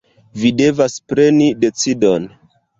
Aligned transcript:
Vi 0.43 0.51
devas 0.61 0.95
preni 1.13 1.53
decidon. 1.67 2.29